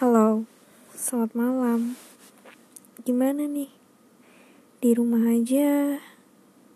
[0.00, 0.48] Halo,
[0.96, 1.92] selamat malam.
[3.04, 3.68] Gimana nih?
[4.80, 6.00] Di rumah aja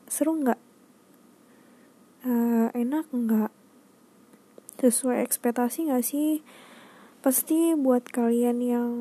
[0.05, 0.61] seru nggak?
[2.29, 3.49] Uh, enak nggak?
[4.77, 6.45] Sesuai ekspektasi nggak sih?
[7.25, 8.93] Pasti buat kalian yang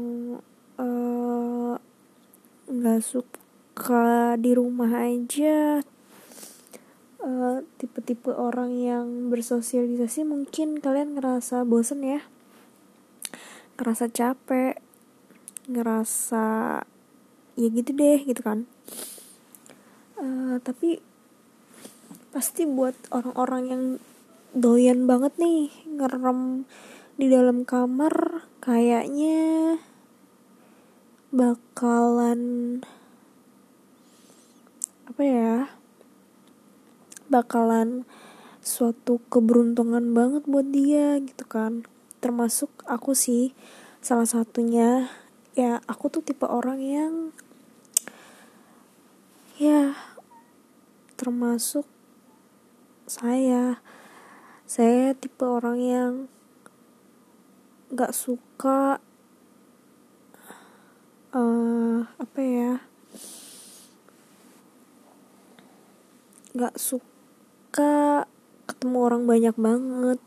[0.79, 1.75] uh,
[2.71, 5.83] nggak uh, suka di rumah aja,
[7.19, 12.23] uh, tipe-tipe uh, orang yang bersosialisasi mungkin kalian ngerasa bosen ya
[13.83, 14.79] ngerasa capek
[15.67, 16.47] ngerasa
[17.59, 18.63] ya gitu deh gitu kan.
[20.15, 21.03] Uh, tapi
[22.31, 23.83] pasti buat orang-orang yang
[24.55, 25.67] doyan banget nih
[25.99, 26.63] ngerem
[27.19, 29.77] di dalam kamar kayaknya
[31.29, 32.81] bakalan
[35.05, 35.55] apa ya
[37.27, 38.07] bakalan
[38.63, 41.85] suatu keberuntungan banget buat dia gitu kan
[42.23, 43.51] termasuk aku sih
[43.99, 45.11] salah satunya.
[45.59, 47.13] Ya aku tuh tipe orang yang
[49.59, 49.91] ya
[51.19, 51.83] termasuk
[53.03, 53.83] saya.
[54.63, 56.11] Saya tipe orang yang
[57.93, 58.97] gak suka
[61.29, 62.73] uh, apa ya
[66.57, 68.25] gak suka
[68.65, 70.21] ketemu orang banyak banget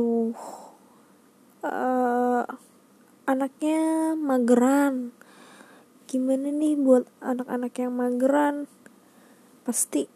[0.00, 0.32] gitu
[1.60, 2.44] uh,
[3.28, 5.12] anaknya mageran.
[6.08, 8.66] Gimana nih buat anak-anak yang mageran?
[9.62, 10.08] Pasti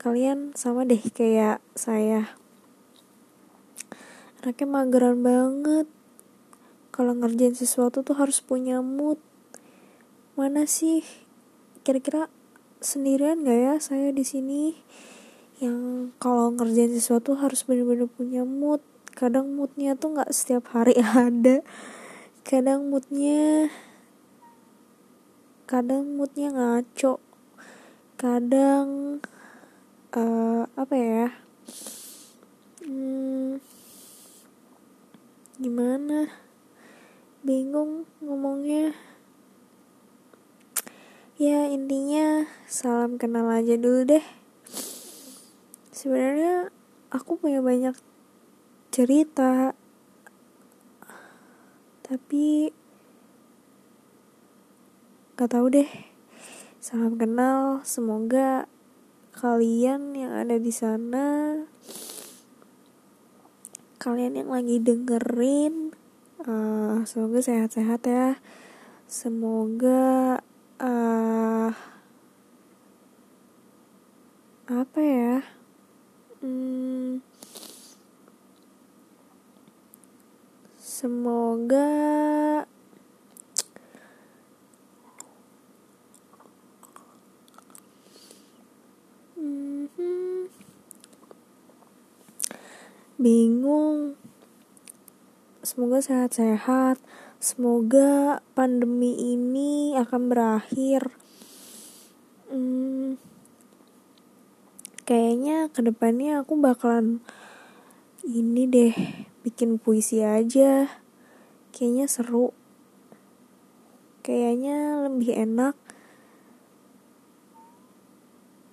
[0.00, 2.34] kalian sama deh kayak saya.
[4.40, 5.86] Anaknya mageran banget.
[6.88, 9.20] Kalau ngerjain sesuatu tuh harus punya mood.
[10.40, 11.04] Mana sih?
[11.84, 12.32] Kira-kira
[12.80, 14.76] sendirian gak ya saya di sini
[15.62, 18.82] yang kalau ngerjain sesuatu harus bener-bener punya mood.
[19.14, 21.62] Kadang moodnya tuh nggak setiap hari ada.
[22.42, 23.70] Kadang moodnya
[25.64, 27.22] kadang moodnya ngaco.
[28.18, 29.20] Kadang
[30.18, 31.26] uh, apa ya?
[32.82, 33.62] Hmm,
[35.62, 36.34] gimana?
[37.46, 38.90] Bingung ngomongnya.
[41.38, 44.43] Ya intinya salam kenal aja dulu deh
[45.94, 46.74] sebenarnya
[47.14, 47.94] aku punya banyak
[48.90, 49.78] cerita.
[52.02, 52.74] Tapi
[55.38, 55.90] gak tahu deh.
[56.82, 58.66] Salam kenal semoga
[59.32, 61.58] kalian yang ada di sana
[63.98, 65.96] kalian yang lagi dengerin
[66.44, 68.36] uh, semoga sehat-sehat ya.
[69.08, 70.44] Semoga
[70.76, 71.72] uh,
[74.68, 75.40] apa ya
[76.44, 77.24] hmm,
[80.76, 81.88] semoga
[89.40, 90.52] hmm,
[93.16, 94.20] bingung.
[95.64, 97.00] Semoga sehat-sehat.
[97.40, 101.08] Semoga pandemi ini akan berakhir.
[102.52, 103.16] Hmm,
[105.04, 107.20] kayaknya ke depannya aku bakalan
[108.24, 108.94] ini deh
[109.44, 110.88] bikin puisi aja.
[111.76, 112.56] Kayaknya seru.
[114.24, 115.76] Kayaknya lebih enak.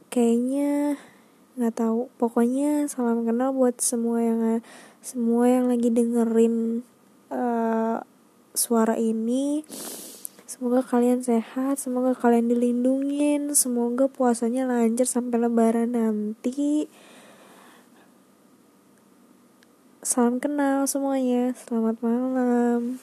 [0.07, 0.95] Kayaknya
[1.59, 2.07] nggak tahu.
[2.15, 4.39] Pokoknya salam kenal buat semua yang
[5.03, 6.87] semua yang lagi dengerin
[7.27, 7.99] uh,
[8.55, 9.67] suara ini
[10.61, 16.85] Semoga kalian sehat, semoga kalian dilindungin, semoga puasanya lancar sampai lebaran nanti.
[20.05, 23.01] Salam kenal semuanya, selamat malam.